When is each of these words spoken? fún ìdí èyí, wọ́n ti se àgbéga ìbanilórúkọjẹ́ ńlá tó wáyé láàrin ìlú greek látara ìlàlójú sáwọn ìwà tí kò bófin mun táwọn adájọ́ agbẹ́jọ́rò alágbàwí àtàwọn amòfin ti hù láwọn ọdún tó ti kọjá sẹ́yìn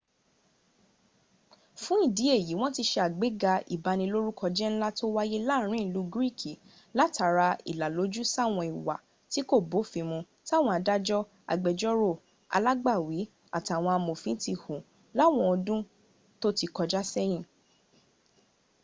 fún 1.81 1.99
ìdí 2.07 2.25
èyí, 2.35 2.51
wọ́n 2.59 2.73
ti 2.75 2.83
se 2.91 2.99
àgbéga 3.07 3.53
ìbanilórúkọjẹ́ 3.75 4.71
ńlá 4.73 4.89
tó 4.97 5.05
wáyé 5.15 5.37
láàrin 5.49 5.85
ìlú 5.87 6.01
greek 6.13 6.39
látara 6.97 7.47
ìlàlójú 7.71 8.21
sáwọn 8.33 8.65
ìwà 8.73 8.95
tí 9.31 9.39
kò 9.49 9.55
bófin 9.71 10.05
mun 10.09 10.27
táwọn 10.47 10.71
adájọ́ 10.77 11.21
agbẹ́jọ́rò 11.51 12.11
alágbàwí 12.55 13.19
àtàwọn 13.57 13.93
amòfin 13.99 14.35
ti 14.43 14.51
hù 14.61 14.75
láwọn 15.17 15.45
ọdún 15.53 15.81
tó 16.41 16.47
ti 16.57 16.65
kọjá 16.75 17.01
sẹ́yìn 17.13 17.43